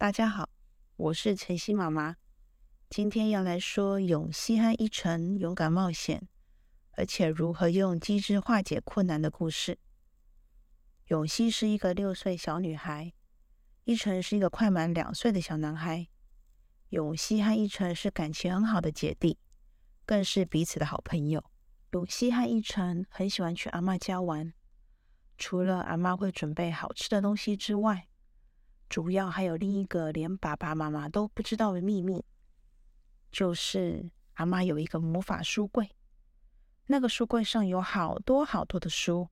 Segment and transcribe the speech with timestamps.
[0.00, 0.48] 大家好，
[0.96, 2.16] 我是晨曦妈妈。
[2.88, 6.26] 今天要来说永熙和一晨勇敢冒险，
[6.92, 9.78] 而且如何用机智化解困难的故事。
[11.08, 13.12] 永熙是一个六岁小女孩，
[13.84, 16.08] 一晨是一个快满两岁的小男孩。
[16.88, 19.38] 永熙和一晨是感情很好的姐弟，
[20.06, 21.44] 更是彼此的好朋友。
[21.90, 24.54] 永熙和一晨很喜欢去阿妈家玩，
[25.36, 28.06] 除了阿妈会准备好吃的东西之外，
[28.90, 32.24] 主要还有另一个连爸爸妈妈都不知道的秘密，
[33.30, 35.88] 就是阿妈有一个魔法书柜。
[36.86, 39.28] 那个书柜上有好多好多的书，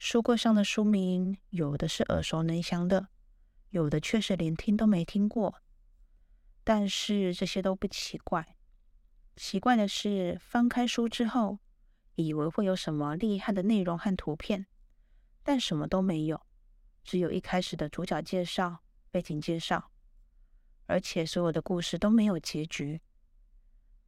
[0.00, 3.06] 书柜上的书名有的是耳熟能详的，
[3.70, 5.62] 有的却是连听都没听过。
[6.64, 8.56] 但是这些都不奇怪，
[9.36, 11.60] 奇怪的是翻开书之后，
[12.16, 14.66] 以为会有什么厉害的内容和图片，
[15.44, 16.40] 但什么都没有。
[17.04, 18.78] 只有一开始的主角介绍、
[19.10, 19.90] 背景介绍，
[20.86, 23.00] 而且所有的故事都没有结局。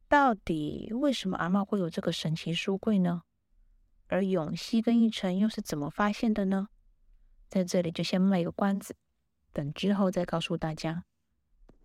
[0.09, 3.21] 到底为什么阿妈会有这个神奇书柜呢？
[4.07, 6.69] 而永熙跟一晨又是怎么发现的呢？
[7.49, 8.95] 在这里就先卖个关子，
[9.53, 11.03] 等之后再告诉大家。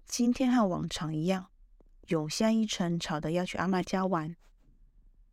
[0.07, 1.51] 今天和往常一样，
[2.09, 4.35] 永熙和一晨吵得要去阿妈家玩，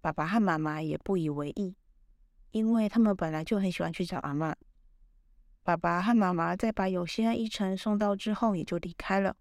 [0.02, 1.76] 爸爸和妈妈也不以为意，
[2.52, 4.56] 因为他们本来就很喜欢去找阿妈。
[5.70, 9.38] 爸爸和妈妈在把永熙和一晨送到之后，也就离开了。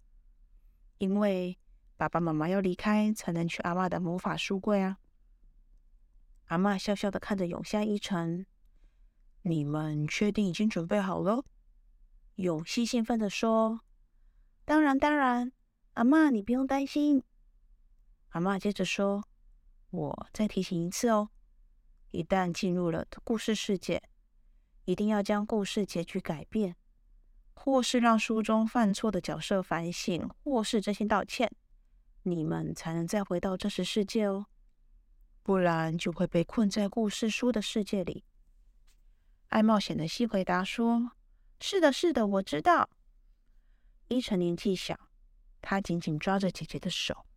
[0.99, 1.57] 因为
[1.97, 4.99] 爸爸妈妈要离开，才能去阿妈的魔法书柜啊。
[6.45, 8.45] 阿妈笑笑的看着永夏一晨
[9.41, 11.43] ：“你们确定已经准备好了？”
[12.37, 13.81] 永熙兴奋的说
[14.65, 15.51] ：“当然，当然，
[15.93, 17.23] 阿妈你不用担心。”
[18.29, 19.23] 阿妈接着说
[19.89, 21.31] ：“我再提醒一次哦，
[22.11, 24.03] 一旦进入了故事世界。”
[24.89, 26.75] 一定要将故事结局改变，
[27.53, 31.47] 或是让书中犯错的角色反省，或是真心道歉，
[32.23, 34.47] 你们才能再回到真实世界哦，
[35.43, 38.23] 不然就会被困在故事书的世界里。
[39.49, 41.11] 爱冒险的西回答说
[41.61, 42.89] ：“是的，是的，我知道。”
[44.09, 44.99] 伊晨年纪小，
[45.61, 47.27] 他紧紧抓着姐姐的手。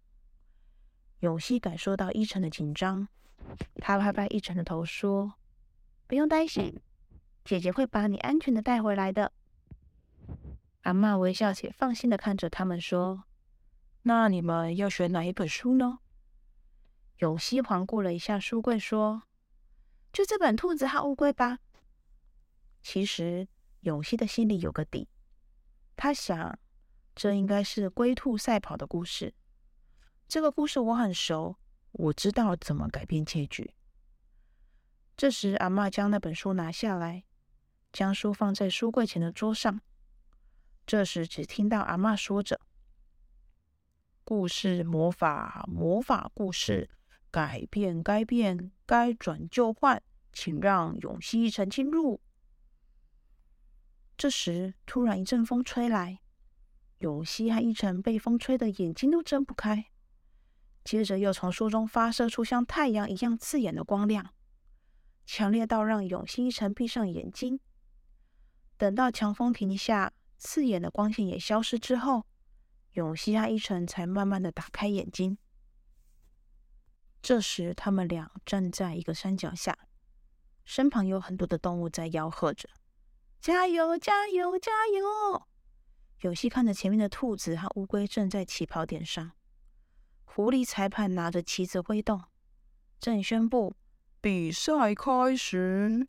[1.18, 3.06] 永熙感受到一晨的紧张，
[3.74, 5.34] 他拍拍一晨的头说
[6.08, 6.80] ：“不用担心。”
[7.44, 9.32] 姐姐会把你安全的带回来的。
[10.82, 13.24] 阿妈微笑且放心的看着他们说
[14.02, 16.00] ：“那你们要选哪一本书呢？”
[17.18, 19.22] 永熙环顾了一下书柜，说
[20.12, 21.58] ：“就这本《兔子和乌龟》吧。”
[22.82, 23.46] 其实
[23.80, 25.08] 永熙的心里有个底，
[25.94, 26.58] 他想，
[27.14, 29.34] 这应该是龟兔赛跑的故事。
[30.26, 31.56] 这个故事我很熟，
[31.92, 33.72] 我知道怎么改变结局。
[35.16, 37.24] 这时，阿妈将那本书拿下来。
[37.92, 39.80] 将书放在书柜前的桌上。
[40.86, 42.60] 这时，只听到阿妈说着
[44.24, 46.90] ：“故事魔法，魔法故事，
[47.30, 50.02] 改变该变，该转就换，
[50.32, 52.20] 请让永熙一晨进入。”
[54.16, 56.20] 这时，突然一阵风吹来，
[56.98, 59.86] 永熙和一晨被风吹得眼睛都睁不开。
[60.84, 64.34] 接着，又从书中发射出像太阳一样刺眼的光亮，
[65.24, 67.60] 强烈到让永熙一晨闭上眼睛。
[68.82, 72.26] 等到强风停下，刺眼的光线也消失之后，
[72.94, 75.38] 永熙和一晨才慢慢的打开眼睛。
[77.22, 79.78] 这时，他们俩站在一个山脚下，
[80.64, 82.68] 身旁有很多的动物在吆喝着
[83.40, 85.46] ：“加油，加油，加油！”
[86.22, 89.30] 永熙看着前面的兔子和乌龟正在起跑点上，
[90.24, 92.20] 狐狸裁判拿着旗子挥动，
[92.98, 93.76] 正宣布
[94.20, 96.08] 比赛开始。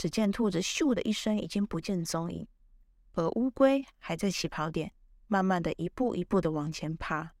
[0.00, 2.48] 只见兔子咻的一声，已经不见踪影，
[3.12, 4.94] 而乌龟还在起跑点，
[5.26, 7.34] 慢慢的一步一步的往前爬。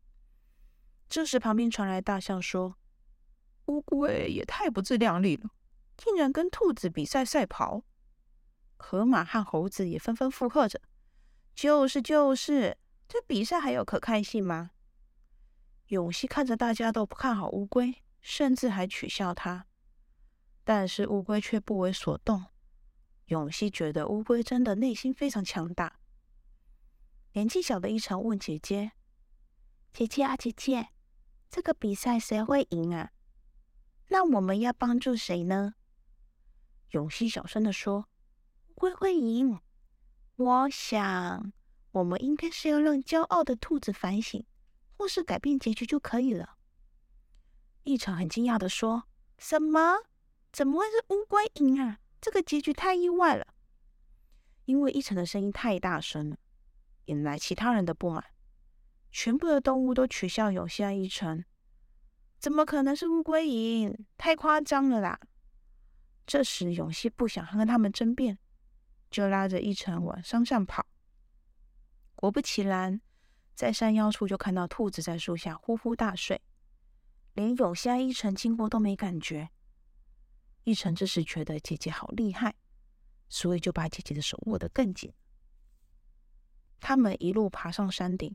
[1.08, 2.76] 这时，旁边传来大象说
[3.64, 5.48] ：“乌龟也太不自量力了，
[5.96, 7.82] 竟然跟兔子比赛赛跑。”
[8.76, 10.82] 河马和猴子也纷纷附和着
[11.56, 12.76] ：“就是就是，
[13.08, 14.72] 这比赛还有可看性吗？”
[15.88, 19.64] 永熙看着大家都不看好乌龟，甚至还取笑他。
[20.62, 22.44] 但是乌龟却不为所动。
[23.30, 26.00] 永熙觉得乌龟真的内心非常强大。
[27.32, 28.90] 年纪小的一晨问姐姐
[29.94, 30.88] ：“姐姐啊，姐姐，
[31.48, 33.12] 这个比赛谁会赢啊？
[34.08, 35.74] 那我们要帮助谁呢？”
[36.90, 38.08] 永熙小声的说
[38.66, 39.60] ：“乌龟会赢。
[40.34, 41.52] 我想，
[41.92, 44.44] 我们应该是要让骄傲的兔子反省，
[44.96, 46.56] 或是改变结局就可以了。”
[47.84, 49.04] 一晨很惊讶的说
[49.38, 49.98] ：“什么？”
[50.52, 52.00] 怎么会是乌龟赢啊？
[52.20, 53.46] 这个结局太意外了。
[54.66, 56.36] 因为一晨的声音太大声了，
[57.06, 58.24] 引来其他人的不满。
[59.10, 61.44] 全部的动物都取笑永熙和一成，
[62.38, 64.06] 怎么可能是乌龟赢？
[64.16, 65.18] 太夸张了啦！
[66.24, 68.38] 这时永熙不想和他们争辩，
[69.10, 70.86] 就拉着一成往山上跑。
[72.14, 73.00] 果不其然，
[73.56, 76.40] 在山腰处就看到兔子在树下呼呼大睡，
[77.34, 79.50] 连永熙和一成经过都没感觉。
[80.64, 82.54] 一成这时觉得姐姐好厉害，
[83.28, 85.12] 所以就把姐姐的手握得更紧。
[86.78, 88.34] 他们一路爬上山顶。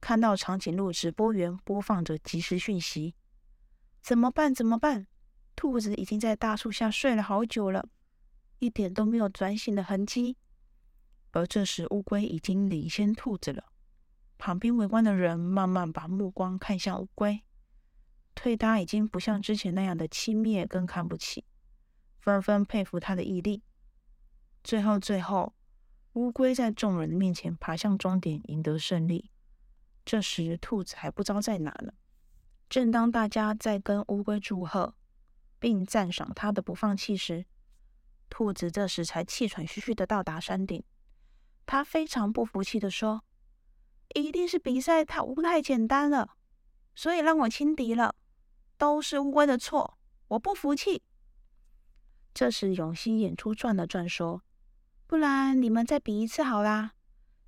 [0.00, 3.14] 看到长颈鹿直播员播放着即时讯息，
[4.02, 4.54] 怎么办？
[4.54, 5.06] 怎么办？
[5.56, 7.88] 兔子已经在大树下睡了好久了，
[8.58, 10.36] 一点都没有转醒的痕迹。
[11.30, 13.72] 而这时，乌龟已经领先兔子了。
[14.36, 17.42] 旁边围观的人慢慢把目光看向乌龟，
[18.34, 21.44] 对他已经不像之前那样的轻蔑跟看不起，
[22.18, 23.62] 纷纷佩服他的毅力。
[24.62, 25.54] 最后，最后，
[26.14, 29.30] 乌龟在众人的面前爬向终点，赢得胜利。
[30.04, 31.92] 这时，兔子还不知道在哪呢。
[32.68, 34.94] 正当大家在跟乌龟祝贺，
[35.58, 37.46] 并赞赏他的不放弃时，
[38.28, 40.82] 兔子这时才气喘吁吁的到达山顶。
[41.66, 43.22] 他非常不服气的说
[44.14, 46.36] ：“一定是比赛太不太简单了，
[46.94, 48.14] 所以让我轻敌了，
[48.76, 49.98] 都是乌龟的错，
[50.28, 51.02] 我不服气。”
[52.34, 54.42] 这时，永熙眼珠转了转，说
[55.06, 56.92] ：“不然你们再比一次好啦。”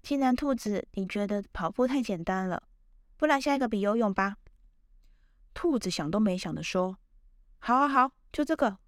[0.02, 2.62] 既然兔子，你觉得跑步太简单了，
[3.16, 4.36] 不然下一个比游泳吧。
[5.52, 6.98] 兔子想都没想的说
[7.58, 8.78] ：“好，好，好，就这个。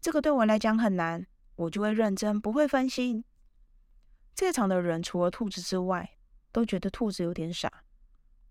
[0.00, 1.24] 这个对我来讲很难，
[1.54, 3.24] 我就会认真，不会分心。”
[4.34, 6.18] 在场的人除了兔子之外，
[6.50, 7.84] 都觉得兔子有点傻。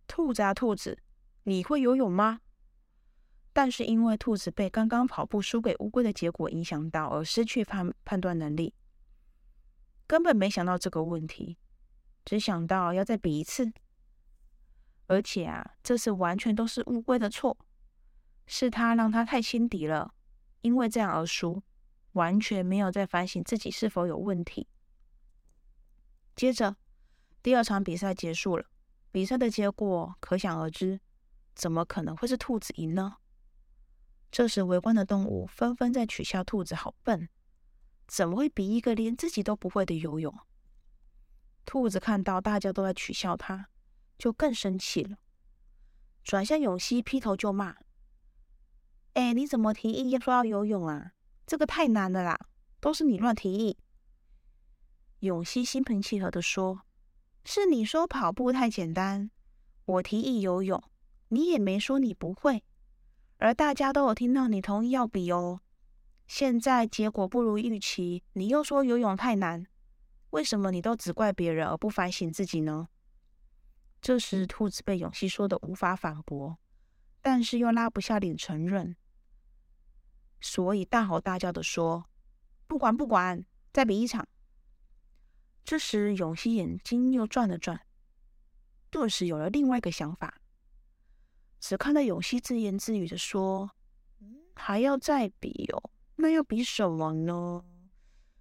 [0.07, 0.97] 兔子啊，兔子，
[1.43, 2.39] 你会游泳吗？
[3.57, 8.75] 但是因为兔子被刚刚跑步输给乌龟的结果影响到，而失去判判断能力。
[10.05, 11.57] 根本没想到这个问题，
[12.23, 13.73] 只想到要再比一次。
[15.07, 17.57] 而且啊，这次完全都是乌龟的错，
[18.45, 20.13] 是他让他太轻敌了，
[20.61, 21.63] 因为这样而输，
[22.11, 24.67] 完全没有在反省自己是否有问题。
[26.35, 26.75] 接着，
[27.41, 28.67] 第二场比赛结束了，
[29.11, 30.99] 比赛的结果可想而知，
[31.55, 33.15] 怎么可能会是兔子赢呢？
[34.31, 37.29] 这时，围观的动物纷纷在取笑兔子好笨。
[38.07, 40.33] 怎么会比一个连自己都不会的游泳？
[41.65, 43.67] 兔子看到大家都在取笑他，
[44.17, 45.17] 就更生气了，
[46.23, 47.75] 转向永熙，劈头就骂
[49.13, 51.11] ：“哎，你怎么提议说要游泳啊？
[51.45, 52.39] 这个太难了啦，
[52.79, 53.77] 都是你乱提议。”
[55.19, 56.83] 永熙心平气和的说
[57.43, 59.29] ：“是你说跑步太简单，
[59.83, 60.81] 我提议游泳，
[61.27, 62.63] 你也没说你不会，
[63.37, 65.61] 而大家都有听到你同意要比哦。”
[66.27, 69.65] 现在结果不如预期，你又说游泳太难，
[70.31, 72.89] 为什么你都只怪别人而不反省自己呢？
[74.01, 76.57] 这时，兔子被永熙说的无法反驳，
[77.21, 78.95] 但是又拉不下脸承认，
[80.41, 82.09] 所以大吼大叫的说
[82.67, 84.27] ：“不管不管，再比一场。”
[85.63, 87.81] 这时，永熙眼睛又转了转，
[88.89, 90.41] 顿时有了另外一个想法，
[91.67, 93.69] 只看到永熙自言自语的说
[94.55, 97.61] ：“还要再比哦。”那要比什么呢？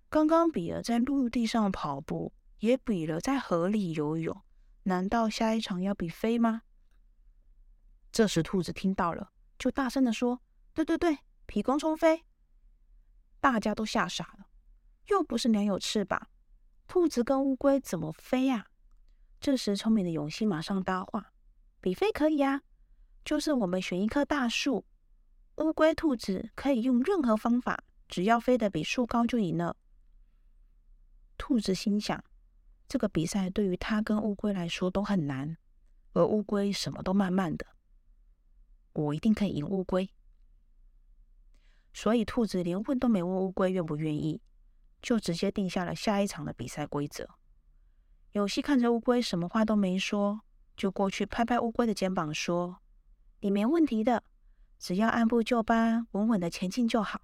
[0.08, 4.40] 刚刚比了在陆地上跑步，也比了在河里游泳，
[4.84, 6.62] 难道下一场要比飞吗？
[8.12, 10.40] 这时兔子听到了，就大声的说
[10.72, 12.22] ：“对对对，比空中飞！”
[13.42, 14.46] 大家都吓傻了，
[15.08, 16.28] 又不是鸟有翅膀，
[16.86, 18.68] 兔子跟乌龟怎么飞呀？
[19.40, 21.32] 这时聪明的永熙马上搭话
[21.82, 22.62] ：“比飞可以呀，
[23.26, 24.86] 就是我们选一棵大树。”
[25.58, 29.76] 乌龟、兔子可以用任何方法，只要飞得比树高就赢了。
[31.36, 32.22] 兔子心想：
[32.86, 35.56] 这个比赛对于它跟乌龟来说都很难，
[36.12, 37.66] 而乌龟什么都慢慢的，
[38.92, 40.08] 我一定可以赢乌龟。
[41.92, 44.40] 所以兔子连问都没问乌龟愿不愿意，
[45.02, 47.28] 就直接定下了下一场的比赛规则。
[48.32, 50.42] 有希看着乌龟什么话都没说，
[50.76, 52.82] 就过去拍拍乌龟的肩膀说
[53.40, 54.22] ：“你没问题的。”
[54.78, 57.22] 只要按部就班、稳稳的前进就好。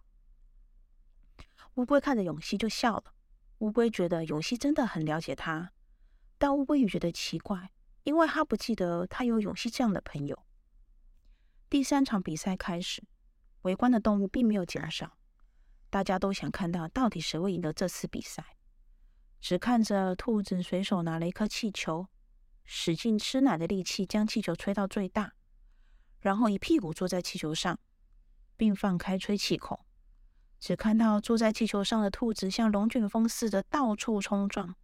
[1.75, 3.12] 乌龟看着永熙就笑了。
[3.59, 5.71] 乌龟觉得永熙真的很了解他，
[6.38, 7.71] 但乌龟也觉得奇怪，
[8.04, 10.42] 因为他不记得他有永熙这样的朋友。
[11.69, 13.04] 第三场比赛开始，
[13.62, 15.19] 围观的动物并没有减少，
[15.90, 18.57] 大家都想看到到底谁会赢得这次比赛。
[19.40, 22.09] 只看着兔子随手拿了一颗气球，
[22.64, 25.35] 使劲吃奶的力气将气球吹到最大。
[26.23, 27.79] 然后一屁股坐在气球上，
[28.57, 29.79] 并放开吹气孔，
[30.59, 34.75] 只看到坐在气球上的兔子像龙卷风似的到处冲撞，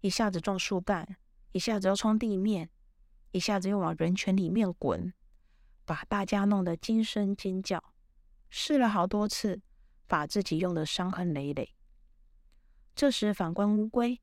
[0.00, 1.16] 一下子撞树干，
[1.52, 2.68] 一下子又冲地面，
[3.30, 5.14] 一下子又往人群里面滚，
[5.84, 7.94] 把大家弄得惊声尖叫。
[8.50, 9.62] 试了好多次，
[10.08, 11.76] 把自己用得伤痕累累。
[12.96, 14.20] 这时反观乌龟，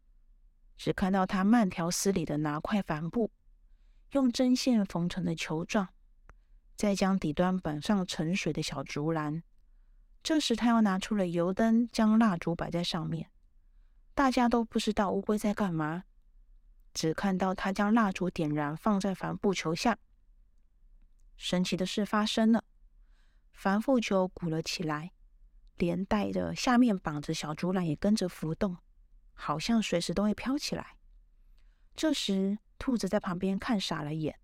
[0.75, 3.31] 只看到他慢条斯理的拿块帆布，
[4.11, 5.87] 用针线缝成的球状，
[6.75, 9.43] 再将底端绑上盛水的小竹篮。
[10.21, 13.29] 这时他又拿出了油灯，将蜡烛摆在上面。
[14.13, 16.05] 大家都不知道乌龟在干嘛，
[16.93, 19.97] 只看到他将蜡烛点燃，放在帆布球下。
[21.37, 22.63] 神奇的事发生了。
[23.51, 25.11] 帆布球鼓了起来，
[25.77, 28.77] 连带着下面绑着小竹篮也跟着浮动，
[29.33, 30.97] 好像随时都会飘起来。
[31.95, 34.39] 这时，兔子在旁边看傻了眼。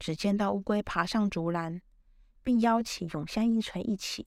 [0.00, 1.80] 只见到乌龟爬上竹篮，
[2.42, 4.26] 并邀请永香一成一起。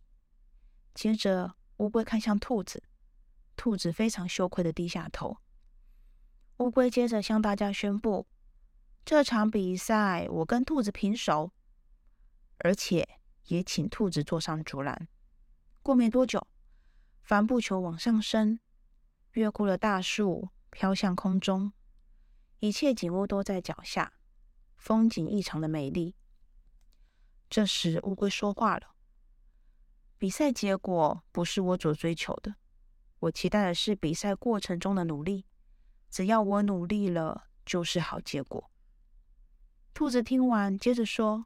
[0.93, 2.81] 接着，乌龟看向兔子，
[3.57, 5.39] 兔子非常羞愧的低下头。
[6.59, 8.27] 乌龟接着向大家宣布：
[9.03, 11.51] 这场比赛我跟兔子平手，
[12.59, 13.19] 而且。
[13.47, 15.09] 也请兔子坐上竹篮。
[15.81, 16.47] 过没多久，
[17.23, 18.57] 帆布球往上升，
[19.33, 21.73] 越过了大树，飘向空中。
[22.59, 24.13] 一切景物都在脚下，
[24.83, 26.13] 风景异常的美丽。
[27.49, 28.95] 这时，乌龟说话了
[30.19, 32.55] ：“比赛结果不是我所追求的，
[33.19, 35.45] 我期待的是比赛过程中的努力。
[36.09, 38.69] 只要我努力了，就是好结果。”
[39.95, 41.45] 兔子听完，接着说。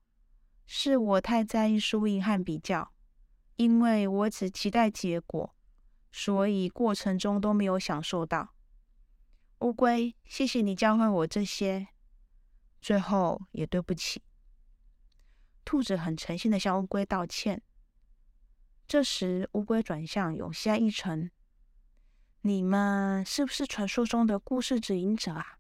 [0.66, 2.92] 是我太在意输赢和比较，
[3.56, 5.56] 因为我只期待结果，
[6.12, 8.56] 所以过程中都没有享受到。
[9.60, 11.88] 乌龟，谢谢你教会我这些，
[12.82, 14.22] 最后也对不起。
[15.66, 17.62] 兔子很诚心的向乌龟道歉。
[18.88, 21.30] 这时，乌龟转向永夏一成
[22.42, 25.60] ：“你们是不是传说中的故事指引者啊？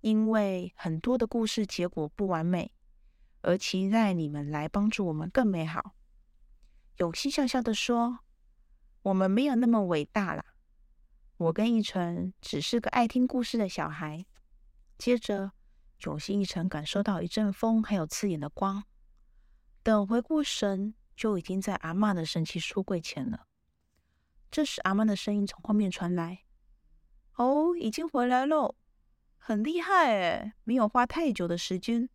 [0.00, 2.72] 因为很多的故事结果不完美。”
[3.42, 5.94] 而期待你们来帮助我们更美好。
[6.98, 8.18] 永熙笑笑的说
[9.00, 10.44] ：“我们没有那么伟大啦，
[11.38, 14.26] 我跟一晨只是个爱听故事的小孩。”
[14.98, 15.52] 接着，
[16.04, 18.84] 永熙一成感受到一阵风，还有刺眼的光。
[19.82, 23.46] 等回过神，就已经在阿妈的神奇书柜前了。
[24.50, 26.44] 这时，阿妈的声音从后面传来
[27.36, 28.76] ：“哦，已经回来喽，
[29.38, 32.08] 很厉害诶，没有花太久的时间。”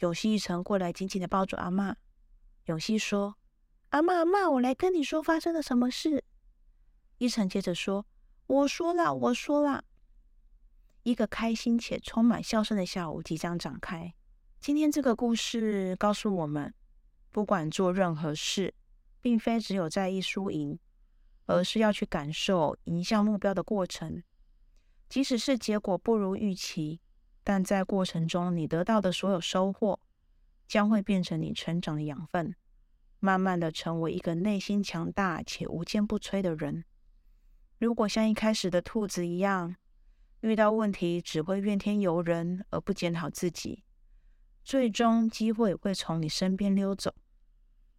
[0.00, 1.96] 永熙一成过来，紧紧的抱住阿妈。
[2.66, 3.36] 永熙说
[3.90, 6.24] ：“阿妈，阿妈，我来跟你说发生了什么事。”
[7.18, 8.06] 一成接着说
[8.46, 9.84] ：“我说了，我说了。”
[11.02, 14.12] 一个开心且充满笑声的下午即将展开。
[14.60, 16.74] 今天这个故事告诉我们，
[17.30, 18.74] 不管做任何事，
[19.20, 20.78] 并非只有在意输赢，
[21.46, 24.22] 而是要去感受迎向目标的过程，
[25.08, 27.00] 即使是结果不如预期。
[27.42, 29.98] 但在过程中，你得到的所有收获，
[30.68, 32.54] 将会变成你成长的养分，
[33.18, 36.84] 慢慢的成为一个内心强大且无坚不摧的人。
[37.78, 39.74] 如果像一开始的兔子一样，
[40.40, 43.84] 遇到问题只会怨天尤人而不检讨自己，
[44.64, 47.14] 最终机会会从你身边溜走。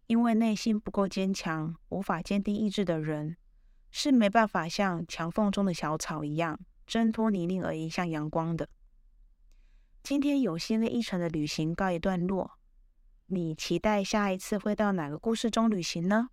[0.08, 3.36] 因为内心不够坚强，无法坚定意志的人，
[3.90, 8.68] 是没办法像墙缝中的小草一样挣脱泥泞而迎向阳光的。
[10.02, 12.58] 今天有心的一程的旅行告一段落，
[13.26, 16.30] 你期待下一次会到哪个故事中旅行呢？